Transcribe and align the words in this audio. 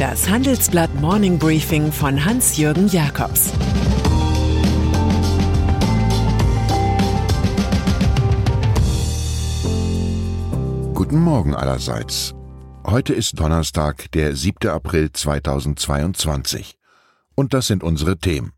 Das 0.00 0.30
Handelsblatt 0.30 0.94
Morning 0.98 1.38
Briefing 1.38 1.92
von 1.92 2.24
Hans-Jürgen 2.24 2.88
Jakobs 2.88 3.52
Guten 10.94 11.18
Morgen 11.18 11.54
allerseits. 11.54 12.34
Heute 12.86 13.12
ist 13.12 13.38
Donnerstag, 13.38 14.10
der 14.12 14.34
7. 14.34 14.70
April 14.70 15.12
2022. 15.12 16.78
Und 17.34 17.52
das 17.52 17.66
sind 17.66 17.82
unsere 17.82 18.16
Themen. 18.16 18.54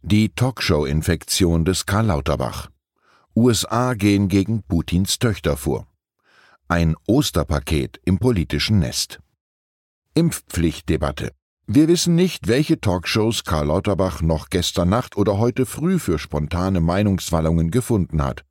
Die 0.00 0.30
Talkshow-Infektion 0.30 1.66
des 1.66 1.84
Karl 1.84 2.06
Lauterbach. 2.06 2.70
USA 3.36 3.92
gehen 3.92 4.28
gegen 4.28 4.62
Putins 4.62 5.18
Töchter 5.18 5.58
vor. 5.58 5.86
Ein 6.68 6.96
Osterpaket 7.06 8.00
im 8.06 8.18
politischen 8.18 8.78
Nest. 8.78 9.20
Impfpflichtdebatte. 10.16 11.32
Wir 11.66 11.88
wissen 11.88 12.14
nicht, 12.14 12.48
welche 12.48 12.80
Talkshows 12.80 13.44
Karl 13.44 13.66
Lauterbach 13.66 14.22
noch 14.22 14.48
gestern 14.48 14.88
Nacht 14.88 15.18
oder 15.18 15.36
heute 15.36 15.66
früh 15.66 15.98
für 15.98 16.18
spontane 16.18 16.80
Meinungswallungen 16.80 17.70
gefunden 17.70 18.22
hat. 18.22 18.42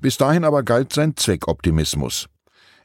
Bis 0.00 0.18
dahin 0.18 0.44
aber 0.44 0.62
galt 0.62 0.92
sein 0.92 1.16
Zweckoptimismus. 1.16 2.26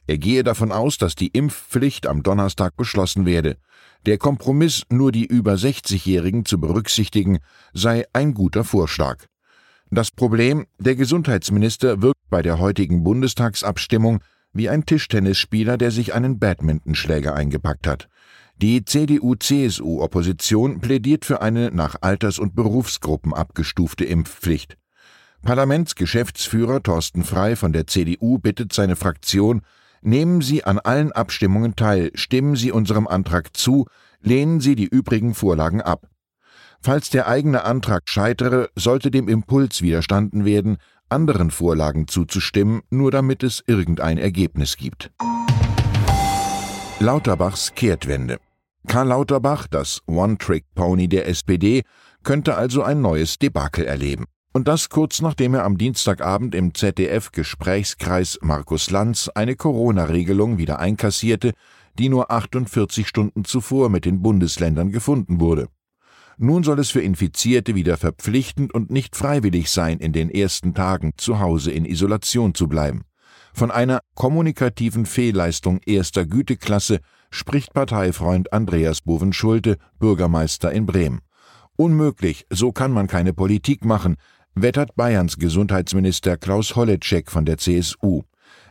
Er 0.08 0.18
gehe 0.18 0.42
davon 0.42 0.72
aus, 0.72 0.98
dass 0.98 1.14
die 1.14 1.28
Impfpflicht 1.28 2.08
am 2.08 2.24
Donnerstag 2.24 2.76
beschlossen 2.76 3.26
werde. 3.26 3.58
Der 4.06 4.18
Kompromiss, 4.18 4.82
nur 4.90 5.12
die 5.12 5.26
über 5.26 5.54
60-Jährigen 5.54 6.44
zu 6.44 6.60
berücksichtigen, 6.60 7.38
sei 7.74 8.06
ein 8.12 8.34
guter 8.34 8.64
Vorschlag. 8.64 9.24
Das 9.90 10.10
Problem, 10.10 10.66
der 10.80 10.96
Gesundheitsminister 10.96 12.02
wirkt 12.02 12.28
bei 12.28 12.42
der 12.42 12.58
heutigen 12.58 13.04
Bundestagsabstimmung 13.04 14.18
wie 14.56 14.68
ein 14.68 14.86
Tischtennisspieler, 14.86 15.76
der 15.76 15.90
sich 15.90 16.14
einen 16.14 16.38
Badmintonschläger 16.38 17.34
eingepackt 17.34 17.86
hat. 17.86 18.08
Die 18.56 18.84
CDU-CSU-Opposition 18.84 20.80
plädiert 20.80 21.24
für 21.24 21.42
eine 21.42 21.70
nach 21.70 21.96
Alters- 22.00 22.38
und 22.38 22.54
Berufsgruppen 22.54 23.34
abgestufte 23.34 24.04
Impfpflicht. 24.04 24.78
Parlamentsgeschäftsführer 25.42 26.82
Thorsten 26.82 27.22
Frei 27.22 27.54
von 27.54 27.72
der 27.72 27.86
CDU 27.86 28.38
bittet 28.38 28.72
seine 28.72 28.96
Fraktion, 28.96 29.60
nehmen 30.00 30.40
Sie 30.40 30.64
an 30.64 30.78
allen 30.78 31.12
Abstimmungen 31.12 31.76
teil, 31.76 32.10
stimmen 32.14 32.56
Sie 32.56 32.72
unserem 32.72 33.06
Antrag 33.06 33.56
zu, 33.56 33.86
lehnen 34.22 34.60
Sie 34.60 34.74
die 34.74 34.88
übrigen 34.88 35.34
Vorlagen 35.34 35.82
ab. 35.82 36.08
Falls 36.80 37.10
der 37.10 37.26
eigene 37.28 37.64
Antrag 37.64 38.02
scheitere, 38.06 38.68
sollte 38.74 39.10
dem 39.10 39.28
Impuls 39.28 39.82
widerstanden 39.82 40.44
werden, 40.44 40.78
anderen 41.08 41.50
Vorlagen 41.50 42.08
zuzustimmen, 42.08 42.82
nur 42.90 43.10
damit 43.10 43.42
es 43.42 43.62
irgendein 43.66 44.18
Ergebnis 44.18 44.76
gibt. 44.76 45.10
Lauterbachs 46.98 47.74
Kehrtwende. 47.74 48.38
Karl 48.86 49.08
Lauterbach, 49.08 49.66
das 49.66 50.00
One-Trick-Pony 50.06 51.08
der 51.08 51.28
SPD, 51.28 51.82
könnte 52.22 52.56
also 52.56 52.82
ein 52.82 53.00
neues 53.00 53.38
Debakel 53.38 53.84
erleben. 53.84 54.26
Und 54.52 54.68
das 54.68 54.88
kurz 54.88 55.20
nachdem 55.20 55.52
er 55.54 55.64
am 55.64 55.76
Dienstagabend 55.76 56.54
im 56.54 56.72
ZDF-Gesprächskreis 56.72 58.38
Markus 58.40 58.90
Lanz 58.90 59.28
eine 59.34 59.54
Corona-Regelung 59.54 60.56
wieder 60.56 60.78
einkassierte, 60.78 61.52
die 61.98 62.08
nur 62.08 62.30
48 62.30 63.06
Stunden 63.06 63.44
zuvor 63.44 63.90
mit 63.90 64.06
den 64.06 64.22
Bundesländern 64.22 64.92
gefunden 64.92 65.40
wurde. 65.40 65.68
Nun 66.38 66.62
soll 66.62 66.78
es 66.80 66.90
für 66.90 67.00
Infizierte 67.00 67.74
wieder 67.74 67.96
verpflichtend 67.96 68.74
und 68.74 68.90
nicht 68.90 69.16
freiwillig 69.16 69.70
sein, 69.70 69.98
in 69.98 70.12
den 70.12 70.30
ersten 70.30 70.74
Tagen 70.74 71.12
zu 71.16 71.40
Hause 71.40 71.72
in 71.72 71.86
Isolation 71.86 72.54
zu 72.54 72.68
bleiben. 72.68 73.04
Von 73.54 73.70
einer 73.70 74.00
kommunikativen 74.14 75.06
Fehlleistung 75.06 75.80
erster 75.86 76.26
Güteklasse 76.26 77.00
spricht 77.30 77.72
Parteifreund 77.72 78.52
Andreas 78.52 79.00
Boven-Schulte, 79.00 79.78
Bürgermeister 79.98 80.70
in 80.72 80.84
Bremen. 80.84 81.20
Unmöglich, 81.76 82.44
so 82.50 82.70
kann 82.70 82.92
man 82.92 83.06
keine 83.06 83.32
Politik 83.32 83.86
machen, 83.86 84.16
wettert 84.54 84.94
Bayerns 84.94 85.38
Gesundheitsminister 85.38 86.36
Klaus 86.36 86.76
Holleczek 86.76 87.30
von 87.30 87.46
der 87.46 87.56
CSU. 87.56 88.24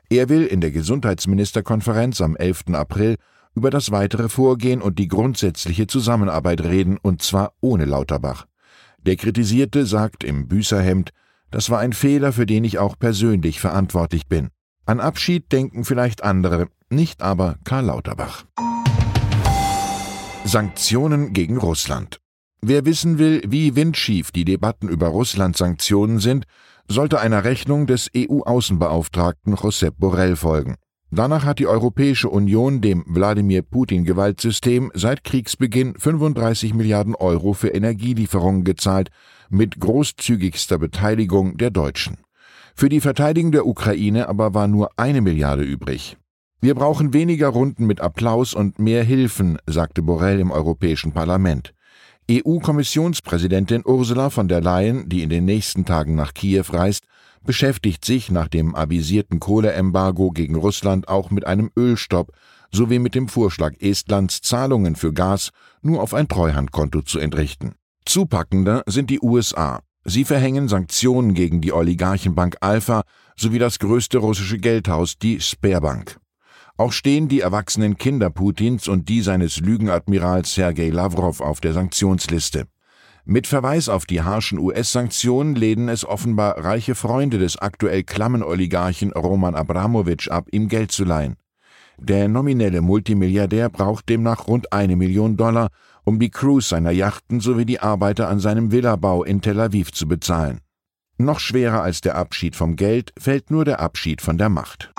Er 0.10 0.30
will 0.30 0.46
in 0.46 0.62
der 0.62 0.72
Gesundheitsministerkonferenz 0.72 2.22
am 2.22 2.36
11. 2.36 2.66
April 2.74 3.16
über 3.56 3.70
das 3.70 3.92
weitere 3.92 4.30
Vorgehen 4.30 4.82
und 4.82 5.00
die 5.00 5.08
grundsätzliche 5.08 5.88
Zusammenarbeit 5.88 6.62
reden, 6.62 6.98
und 7.02 7.22
zwar 7.22 7.54
ohne 7.62 7.86
Lauterbach. 7.86 8.46
Der 9.00 9.16
Kritisierte 9.16 9.86
sagt 9.86 10.24
im 10.24 10.48
Büßerhemd, 10.48 11.12
das 11.52 11.70
war 11.70 11.80
ein 11.80 11.94
Fehler, 11.94 12.34
für 12.34 12.46
den 12.46 12.64
ich 12.64 12.80
auch 12.80 13.00
persönlich 13.00 13.60
verantwortlich 13.60 14.28
bin. 14.28 14.50
An 14.86 15.00
Abschied 15.00 15.52
denken 15.52 15.86
vielleicht 15.86 16.24
andere, 16.24 16.68
nicht 16.90 17.22
aber 17.22 17.58
Karl 17.64 17.86
Lauterbach. 17.86 18.46
Sanktionen 20.44 21.34
gegen 21.34 21.58
Russland. 21.58 22.20
Wer 22.62 22.86
wissen 22.86 23.18
will, 23.20 23.42
wie 23.48 23.76
windschief 23.76 24.32
die 24.32 24.46
Debatten 24.46 24.90
über 24.90 25.08
Russlands 25.08 25.60
Sanktionen 25.60 26.20
sind, 26.20 26.46
sollte 26.88 27.20
einer 27.20 27.44
Rechnung 27.44 27.88
des 27.88 28.10
EU-Außenbeauftragten 28.16 29.56
Josep 29.56 29.96
Borrell 29.98 30.36
folgen. 30.36 30.76
Danach 31.12 31.46
hat 31.46 31.60
die 31.60 31.68
Europäische 31.68 32.30
Union 32.30 32.82
dem 32.82 33.04
Wladimir 33.08 33.62
Putin-Gewaltsystem 33.62 34.92
seit 34.94 35.24
Kriegsbeginn 35.24 35.96
35 35.98 36.74
Milliarden 36.74 37.16
Euro 37.16 37.54
für 37.54 37.70
Energielieferungen 37.70 38.64
gezahlt, 38.64 39.10
mit 39.50 39.80
großzügigster 39.80 40.78
Beteiligung 40.78 41.58
der 41.58 41.70
Deutschen. 41.70 42.18
Für 42.76 42.90
die 42.90 43.00
Verteidigung 43.00 43.52
der 43.52 43.66
Ukraine 43.66 44.28
aber 44.28 44.54
war 44.54 44.68
nur 44.68 44.90
eine 44.98 45.22
Milliarde 45.22 45.64
übrig. 45.64 46.18
Wir 46.60 46.76
brauchen 46.76 47.14
weniger 47.14 47.50
Runden 47.50 47.86
mit 47.86 48.02
Applaus 48.02 48.54
und 48.54 48.80
mehr 48.80 49.04
Hilfen, 49.04 49.58
sagte 49.68 50.02
Borrell 50.02 50.40
im 50.40 50.52
Europäischen 50.52 51.12
Parlament. 51.12 51.74
EU-Kommissionspräsidentin 52.30 53.84
Ursula 53.86 54.32
von 54.32 54.48
der 54.48 54.62
Leyen, 54.62 55.08
die 55.08 55.22
in 55.22 55.30
den 55.30 55.46
nächsten 55.46 55.86
Tagen 55.86 56.16
nach 56.16 56.34
Kiew 56.34 56.66
reist, 56.70 57.06
beschäftigt 57.46 58.04
sich 58.04 58.32
nach 58.32 58.48
dem 58.48 58.76
avisierten 58.76 59.40
Kohleembargo 59.40 60.32
gegen 60.32 60.56
Russland 60.56 61.08
auch 61.08 61.32
mit 61.32 61.46
einem 61.46 61.72
Ölstopp 61.78 62.32
sowie 62.72 63.00
mit 63.00 63.16
dem 63.16 63.28
Vorschlag 63.28 63.74
Estlands 63.80 64.42
Zahlungen 64.42 64.96
für 64.96 65.14
Gas 65.14 65.52
nur 65.82 66.02
auf 66.02 66.14
ein 66.14 66.28
Treuhandkonto 66.28 67.02
zu 67.02 67.20
entrichten. 67.20 67.76
Zupackender 68.06 68.84
sind 68.86 69.10
die 69.10 69.22
USA. 69.22 69.82
Sie 70.04 70.26
verhängen 70.26 70.68
Sanktionen 70.68 71.34
gegen 71.34 71.62
die 71.62 71.74
Oligarchenbank 71.74 72.58
Alpha 72.62 73.04
sowie 73.36 73.60
das 73.60 73.80
größte 73.80 74.20
russische 74.20 74.58
Geldhaus, 74.58 75.18
die 75.18 75.42
Sperrbank. 75.42 76.20
Auch 76.78 76.92
stehen 76.92 77.28
die 77.28 77.40
erwachsenen 77.40 77.98
Kinder 77.98 78.30
Putins 78.30 78.88
und 78.88 79.08
die 79.08 79.22
seines 79.22 79.62
Lügenadmirals 79.62 80.54
Sergei 80.54 80.90
Lavrov 80.90 81.40
auf 81.40 81.62
der 81.62 81.74
Sanktionsliste. 81.74 82.68
Mit 83.28 83.48
Verweis 83.48 83.90
auf 83.90 84.06
die 84.06 84.22
harschen 84.22 84.60
US-Sanktionen 84.60 85.56
lehnen 85.56 85.90
es 85.90 86.06
offenbar 86.06 86.64
reiche 86.64 86.94
Freunde 86.94 87.40
des 87.40 87.58
aktuell 87.58 88.04
klammen 88.04 88.44
Oligarchen 88.44 89.12
Roman 89.14 89.56
Abramowitsch 89.56 90.30
ab, 90.30 90.48
ihm 90.52 90.68
Geld 90.68 90.92
zu 90.92 91.06
leihen. 91.06 91.36
Der 91.98 92.28
nominelle 92.28 92.82
Multimilliardär 92.82 93.70
braucht 93.70 94.10
demnach 94.10 94.48
rund 94.48 94.72
eine 94.72 94.96
Million 94.96 95.38
Dollar, 95.38 95.70
um 96.04 96.20
die 96.20 96.30
Crews 96.30 96.70
seiner 96.70 96.92
Yachten 96.92 97.40
sowie 97.40 97.66
die 97.66 97.80
Arbeiter 97.80 98.30
an 98.30 98.40
seinem 98.40 98.70
Villabau 98.70 99.24
in 99.24 99.42
Tel 99.42 99.60
Aviv 99.60 99.92
zu 99.92 100.08
bezahlen. 100.08 100.60
Noch 101.18 101.40
schwerer 101.40 101.82
als 101.82 102.02
der 102.02 102.18
Abschied 102.18 102.56
vom 102.56 102.76
Geld 102.76 103.12
fällt 103.18 103.50
nur 103.50 103.66
der 103.66 103.80
Abschied 103.80 104.22
von 104.22 104.38
der 104.38 104.50
Macht. 104.50 104.94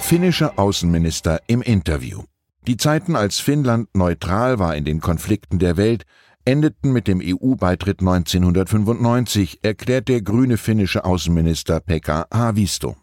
Finnischer 0.00 0.58
Außenminister 0.58 1.42
im 1.48 1.60
Interview. 1.60 2.22
Die 2.66 2.76
Zeiten, 2.76 3.14
als 3.14 3.38
Finnland 3.38 3.94
neutral 3.94 4.58
war 4.58 4.74
in 4.74 4.84
den 4.84 5.00
Konflikten 5.00 5.58
der 5.58 5.76
Welt, 5.76 6.04
endeten 6.46 6.92
mit 6.92 7.08
dem 7.08 7.20
EU-Beitritt 7.22 8.00
1995, 8.00 9.58
erklärt 9.62 10.08
der 10.08 10.22
grüne 10.22 10.56
finnische 10.56 11.04
Außenminister 11.04 11.80
Pekka 11.80 12.26
Haavisto. 12.32 12.96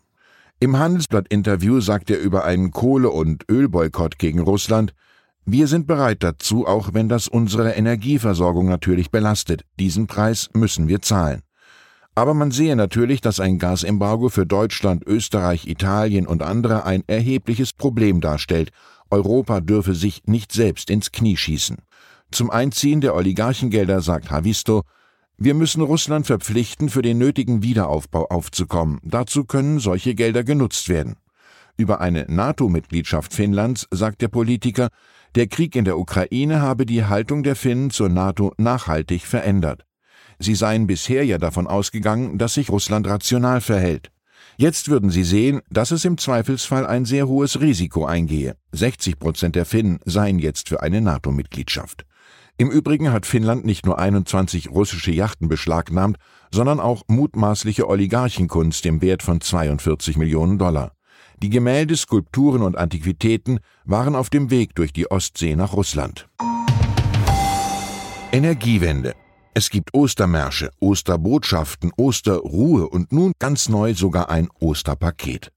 Im 0.60 0.80
Handelsblatt-Interview 0.80 1.82
sagt 1.82 2.10
er 2.10 2.20
über 2.20 2.46
einen 2.46 2.72
Kohle- 2.72 3.10
und 3.10 3.44
Ölboykott 3.52 4.18
gegen 4.18 4.40
Russland, 4.40 4.94
wir 5.46 5.68
sind 5.68 5.88
bereit 5.88 6.24
dazu, 6.24 6.66
auch 6.66 6.94
wenn 6.94 7.10
das 7.10 7.28
unsere 7.28 7.72
Energieversorgung 7.72 8.70
natürlich 8.70 9.12
belastet. 9.12 9.66
Diesen 9.78 10.08
Preis 10.08 10.50
müssen 10.54 10.88
wir 10.88 11.02
zahlen. 11.02 11.42
Aber 12.16 12.34
man 12.34 12.52
sehe 12.52 12.78
natürlich, 12.78 13.20
dass 13.20 13.42
ein 13.42 13.60
Gasembargo 13.60 14.30
für 14.30 14.46
Deutschland, 14.46 15.06
Österreich, 15.06 15.68
Italien 15.68 16.28
und 16.28 16.44
andere 16.44 16.86
ein 16.86 17.04
erhebliches 17.08 17.74
Problem 17.74 18.22
darstellt. 18.22 18.70
Europa 19.10 19.60
dürfe 19.60 19.96
sich 19.96 20.24
nicht 20.28 20.54
selbst 20.54 20.90
ins 20.90 21.12
Knie 21.12 21.36
schießen. 21.36 21.80
Zum 22.34 22.50
Einziehen 22.50 23.00
der 23.00 23.14
Oligarchengelder 23.14 24.02
sagt 24.02 24.32
Havisto, 24.32 24.86
wir 25.38 25.54
müssen 25.54 25.84
Russland 25.84 26.26
verpflichten, 26.26 26.90
für 26.90 27.04
den 27.04 27.20
nötigen 27.20 27.62
Wiederaufbau 27.62 28.26
aufzukommen. 28.26 29.00
Dazu 29.04 29.46
können 29.46 29.78
solche 29.78 30.16
Gelder 30.16 30.44
genutzt 30.44 30.90
werden. 30.90 31.18
Über 31.78 32.02
eine 32.02 32.26
NATO-Mitgliedschaft 32.28 33.36
Finnlands 33.36 33.88
sagt 33.92 34.24
der 34.24 34.30
Politiker, 34.30 34.90
der 35.36 35.46
Krieg 35.46 35.76
in 35.76 35.86
der 35.86 36.00
Ukraine 36.00 36.60
habe 36.60 36.88
die 36.88 37.06
Haltung 37.06 37.44
der 37.44 37.56
Finnen 37.56 37.92
zur 37.92 38.10
NATO 38.10 38.52
nachhaltig 38.58 39.28
verändert. 39.28 39.86
Sie 40.40 40.56
seien 40.56 40.88
bisher 40.88 41.24
ja 41.24 41.38
davon 41.38 41.68
ausgegangen, 41.68 42.40
dass 42.40 42.56
sich 42.56 42.72
Russland 42.72 43.06
rational 43.06 43.62
verhält. 43.62 44.10
Jetzt 44.58 44.90
würden 44.90 45.12
sie 45.12 45.24
sehen, 45.24 45.62
dass 45.70 45.92
es 45.92 46.04
im 46.04 46.18
Zweifelsfall 46.18 46.88
ein 46.88 47.06
sehr 47.06 47.28
hohes 47.28 47.62
Risiko 47.62 48.06
eingehe. 48.06 48.56
60 48.72 49.20
Prozent 49.20 49.56
der 49.56 49.66
Finnen 49.66 50.00
seien 50.06 50.40
jetzt 50.40 50.70
für 50.70 50.82
eine 50.82 51.00
NATO-Mitgliedschaft. 51.00 52.08
Im 52.58 52.70
Übrigen 52.70 53.12
hat 53.12 53.26
Finnland 53.26 53.66
nicht 53.66 53.86
nur 53.86 53.98
21 53.98 54.70
russische 54.70 55.12
Yachten 55.12 55.50
beschlagnahmt, 55.50 56.18
sondern 56.52 56.80
auch 56.80 57.02
mutmaßliche 57.08 57.88
Oligarchenkunst 57.90 58.86
im 58.86 59.02
Wert 59.02 59.24
von 59.24 59.42
42 59.42 60.18
Millionen 60.18 60.60
Dollar. 60.60 60.92
Die 61.42 61.50
Gemälde, 61.50 61.98
Skulpturen 61.98 62.62
und 62.62 62.78
Antiquitäten 62.78 63.60
waren 63.86 64.16
auf 64.16 64.30
dem 64.30 64.52
Weg 64.52 64.76
durch 64.76 64.94
die 64.94 65.10
Ostsee 65.10 65.56
nach 65.56 65.74
Russland. 65.74 66.30
Energiewende. 68.32 69.16
Es 69.56 69.72
gibt 69.72 69.94
Ostermärsche, 69.94 70.70
Osterbotschaften, 70.80 71.92
Osterruhe 71.98 72.88
und 72.88 73.12
nun 73.12 73.34
ganz 73.40 73.68
neu 73.68 73.96
sogar 73.96 74.30
ein 74.30 74.48
Osterpaket. 74.60 75.52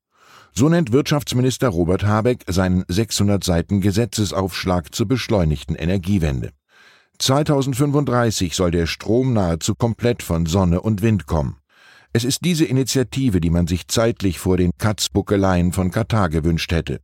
So 0.53 0.71
nennt 0.71 0.93
Wirtschaftsminister 0.93 1.69
Robert 1.69 2.05
Habeck 2.05 2.45
seinen 2.49 2.85
600 2.89 3.45
Seiten 3.45 3.83
Gesetzesaufschlag 3.83 4.95
zur 4.95 5.07
beschleunigten 5.07 5.77
Energiewende. 5.77 6.53
2035 7.19 8.55
soll 8.55 8.71
der 8.71 8.87
Strom 8.87 9.33
nahezu 9.33 9.75
komplett 9.75 10.23
von 10.23 10.47
Sonne 10.47 10.81
und 10.81 11.03
Wind 11.03 11.27
kommen. 11.27 11.57
Es 12.13 12.25
ist 12.25 12.45
diese 12.45 12.65
Initiative, 12.65 13.41
die 13.41 13.51
man 13.51 13.67
sich 13.67 13.89
zeitlich 13.89 14.39
vor 14.39 14.57
den 14.57 14.71
Katzbuckeleien 14.79 15.73
von 15.73 15.91
Katar 15.91 16.29
gewünscht 16.29 16.73
hätte. 16.73 17.01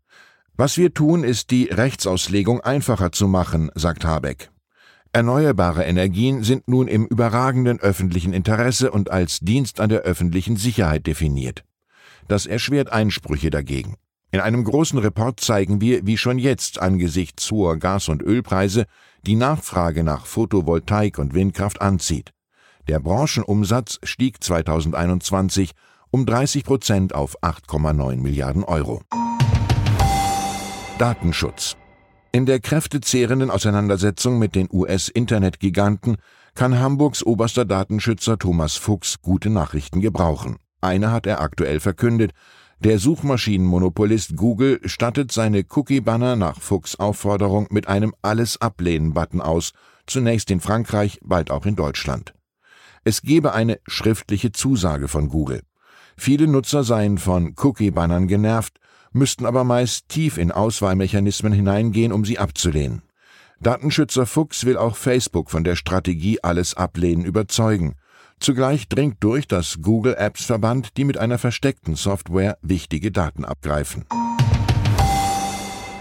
Was 0.56 0.76
wir 0.76 0.94
tun, 0.94 1.25
ist 1.25 1.50
die 1.50 1.64
Rechtsauslegung 1.64 2.61
einfacher 2.61 3.12
zu 3.12 3.29
machen, 3.29 3.70
sagt 3.75 4.05
Habeck. 4.05 4.50
Erneuerbare 5.12 5.85
Energien 5.85 6.43
sind 6.43 6.69
nun 6.69 6.88
im 6.88 7.06
überragenden 7.06 7.81
öffentlichen 7.81 8.32
Interesse 8.32 8.91
und 8.91 9.11
als 9.11 9.41
Dienst 9.41 9.81
an 9.81 9.91
der 9.91 10.00
öffentlichen 10.00 10.56
Sicherheit 10.56 11.06
definiert. 11.06 11.64
Das 12.29 12.47
erschwert 12.47 12.91
Einsprüche 12.91 13.50
dagegen. 13.50 13.97
In 14.34 14.40
einem 14.40 14.64
großen 14.64 14.99
Report 14.99 15.40
zeigen 15.40 15.82
wir, 15.82 16.06
wie 16.06 16.17
schon 16.17 16.38
jetzt 16.38 16.81
angesichts 16.81 17.50
hoher 17.50 17.76
Gas- 17.76 18.08
und 18.08 18.23
Ölpreise 18.23 18.87
die 19.26 19.37
Nachfrage 19.37 20.02
nach 20.02 20.25
Photovoltaik 20.25 21.19
und 21.19 21.34
Windkraft 21.34 21.82
anzieht. 21.82 22.32
Der 22.88 22.99
Branchenumsatz 22.99 23.99
stieg 24.02 24.43
2021 24.43 25.73
um 26.11 26.25
30 26.25 26.64
Prozent 26.64 27.14
auf 27.14 27.43
8,9 27.43 28.17
Milliarden 28.17 28.64
Euro. 28.64 29.02
Datenschutz. 30.96 31.76
In 32.32 32.46
der 32.46 32.61
kräftezehrenden 32.61 33.50
Auseinandersetzung 33.50 34.38
mit 34.38 34.55
den 34.55 34.69
US-Internetgiganten 34.73 36.17
kann 36.55 36.81
Hamburgs 36.81 37.23
oberster 37.23 37.67
Datenschützer 37.67 38.38
Thomas 38.38 38.76
Fuchs 38.76 39.20
gute 39.20 39.50
Nachrichten 39.50 40.00
gebrauchen. 40.00 40.56
Eine 40.82 41.12
hat 41.12 41.26
er 41.26 41.40
aktuell 41.40 41.81
verkündet. 41.81 42.32
Der 42.81 42.99
Suchmaschinenmonopolist 42.99 44.37
Google 44.37 44.81
stattet 44.84 45.31
seine 45.31 45.64
Cookie-Banner 45.70 46.34
nach 46.34 46.61
Fuchs 46.61 46.96
Aufforderung 46.96 47.69
mit 47.70 47.87
einem 47.87 48.12
Alles-Ablehnen-Button 48.20 49.40
aus, 49.40 49.73
zunächst 50.06 50.50
in 50.50 50.61
Frankreich, 50.61 51.20
bald 51.23 51.52
auch 51.52 51.64
in 51.67 51.76
Deutschland. 51.76 52.34
Es 53.05 53.23
gebe 53.23 53.52
eine 53.52 53.79
schriftliche 53.87 54.50
Zusage 54.50 55.06
von 55.06 55.29
Google. 55.29 55.62
Viele 56.17 56.49
Nutzer 56.49 56.82
seien 56.82 57.19
von 57.19 57.55
Cookie-Bannern 57.56 58.26
genervt, 58.26 58.81
müssten 59.12 59.46
aber 59.46 59.62
meist 59.62 60.08
tief 60.08 60.37
in 60.37 60.50
Auswahlmechanismen 60.50 61.52
hineingehen, 61.52 62.12
um 62.12 62.25
sie 62.25 62.40
abzulehnen. 62.40 63.02
Datenschützer 63.61 64.26
Fuchs 64.26 64.64
will 64.64 64.76
auch 64.76 64.96
Facebook 64.96 65.49
von 65.49 65.62
der 65.62 65.76
Strategie 65.76 66.43
alles 66.43 66.75
ablehnen 66.75 67.25
überzeugen. 67.25 67.94
Zugleich 68.43 68.89
dringt 68.89 69.19
durch, 69.21 69.47
dass 69.47 69.79
Google 69.83 70.17
Apps 70.19 70.47
verbannt, 70.47 70.97
die 70.97 71.05
mit 71.05 71.17
einer 71.17 71.39
versteckten 71.39 71.94
Software 71.94 72.59
wichtige 72.61 73.12
Daten 73.12 73.44
abgreifen. 73.44 74.05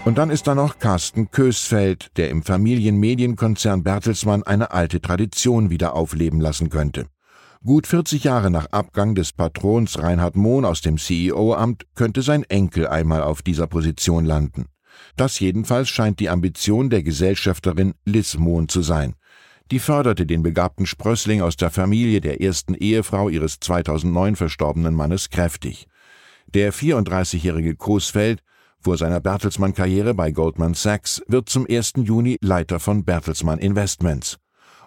Und 0.04 0.18
dann 0.18 0.28
ist 0.28 0.48
da 0.48 0.56
noch 0.56 0.80
Carsten 0.80 1.30
Kösfeld, 1.30 2.10
der 2.16 2.30
im 2.30 2.42
Familienmedienkonzern 2.42 3.84
Bertelsmann 3.84 4.42
eine 4.42 4.72
alte 4.72 5.00
Tradition 5.00 5.70
wieder 5.70 5.94
aufleben 5.94 6.40
lassen 6.40 6.68
könnte. 6.68 7.06
Gut 7.64 7.86
40 7.86 8.24
Jahre 8.24 8.50
nach 8.50 8.66
Abgang 8.72 9.14
des 9.14 9.32
Patrons 9.32 10.00
Reinhard 10.00 10.34
Mohn 10.34 10.64
aus 10.64 10.80
dem 10.80 10.98
CEO-Amt 10.98 11.86
könnte 11.94 12.22
sein 12.22 12.42
Enkel 12.42 12.88
einmal 12.88 13.22
auf 13.22 13.42
dieser 13.42 13.68
Position 13.68 14.24
landen. 14.24 14.66
Das 15.14 15.38
jedenfalls 15.38 15.88
scheint 15.88 16.18
die 16.18 16.28
Ambition 16.28 16.90
der 16.90 17.04
Gesellschafterin 17.04 17.94
Liz 18.04 18.36
Mohn 18.36 18.68
zu 18.68 18.82
sein. 18.82 19.14
Die 19.70 19.78
förderte 19.78 20.26
den 20.26 20.42
begabten 20.42 20.86
Sprössling 20.86 21.40
aus 21.40 21.56
der 21.56 21.70
Familie 21.70 22.20
der 22.20 22.40
ersten 22.42 22.74
Ehefrau 22.74 23.28
ihres 23.28 23.60
2009 23.60 24.36
verstorbenen 24.36 24.94
Mannes 24.94 25.30
kräftig. 25.30 25.86
Der 26.46 26.72
34-jährige 26.72 27.76
Coesfeld, 27.76 28.42
vor 28.80 28.98
seiner 28.98 29.20
Bertelsmann-Karriere 29.20 30.12
bei 30.12 30.32
Goldman 30.32 30.74
Sachs, 30.74 31.22
wird 31.28 31.48
zum 31.48 31.66
1. 31.70 31.94
Juni 31.96 32.36
Leiter 32.42 32.80
von 32.80 33.04
Bertelsmann 33.04 33.58
Investments 33.58 34.38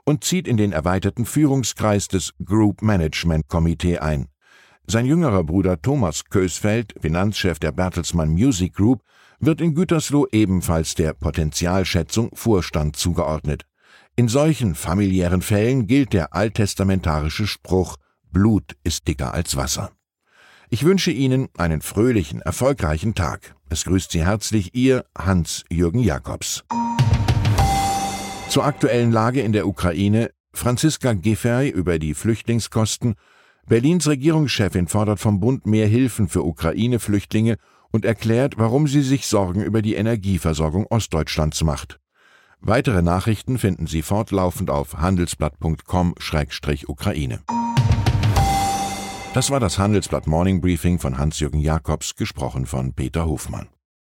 und 0.06 0.24
zieht 0.24 0.48
in 0.48 0.58
den 0.58 0.72
erweiterten 0.72 1.26
Führungskreis 1.26 2.08
des 2.08 2.34
Group 2.44 2.82
Management 2.82 3.48
Committee 3.48 3.98
ein. 3.98 4.28
Sein 4.86 5.08
jüngerer 5.08 5.44
Bruder 5.44 5.82
Thomas 5.82 6.26
Kösfeld, 6.26 6.94
Finanzchef 7.02 7.58
der 7.58 7.72
Bertelsmann 7.72 8.30
Music 8.30 8.76
Group, 8.76 9.02
wird 9.40 9.62
in 9.62 9.74
Gütersloh 9.74 10.28
ebenfalls 10.32 10.94
der 10.94 11.14
Potenzialschätzung 11.14 12.30
Vorstand 12.34 12.96
zugeordnet. 12.96 13.66
In 14.18 14.30
solchen 14.30 14.76
familiären 14.76 15.42
Fällen 15.42 15.88
gilt 15.88 16.14
der 16.14 16.34
alttestamentarische 16.34 17.48
Spruch 17.48 17.98
Blut 18.32 18.78
ist 18.86 19.10
dicker 19.10 19.34
als 19.34 19.58
Wasser. 19.58 19.92
Ich 20.70 20.86
wünsche 20.86 21.12
Ihnen 21.12 21.50
einen 21.58 21.82
fröhlichen, 21.82 22.40
erfolgreichen 22.40 23.14
Tag. 23.14 23.56
Es 23.70 23.84
grüßt 23.84 24.12
Sie 24.12 24.26
herzlich 24.26 24.74
Ihr 24.74 25.04
Hans-Jürgen 25.18 26.00
Jakobs. 26.00 26.64
Zur 28.48 28.64
aktuellen 28.64 29.12
Lage 29.12 29.42
in 29.42 29.52
der 29.52 29.68
Ukraine 29.68 30.32
Franziska 30.54 31.12
Giffey 31.12 31.68
über 31.68 32.00
die 32.00 32.14
Flüchtlingskosten. 32.14 33.16
Berlins 33.68 34.08
Regierungschefin 34.08 34.88
fordert 34.88 35.20
vom 35.20 35.42
Bund 35.42 35.66
mehr 35.66 35.88
Hilfen 35.88 36.30
für 36.30 36.44
Ukraine-Flüchtlinge 36.44 37.58
und 37.92 38.06
erklärt, 38.06 38.58
warum 38.58 38.88
sie 38.88 39.02
sich 39.02 39.28
Sorgen 39.28 39.62
über 39.62 39.82
die 39.82 39.96
Energieversorgung 39.96 40.86
Ostdeutschlands 40.88 41.62
macht. 41.64 42.00
Weitere 42.68 43.04
Nachrichten 43.04 43.60
finden 43.60 43.86
Sie 43.86 44.02
fortlaufend 44.02 44.72
auf 44.72 44.98
handelsblatt.com-ukraine. 44.98 47.40
Das 49.36 49.52
war 49.52 49.60
das 49.60 49.78
Handelsblatt 49.78 50.26
Morning 50.26 50.62
Briefing 50.62 50.98
von 50.98 51.20
Hans-Jürgen 51.20 51.60
Jakobs, 51.60 52.16
gesprochen 52.16 52.66
von 52.66 52.94
Peter 52.94 53.28
Hofmann. 53.28 53.68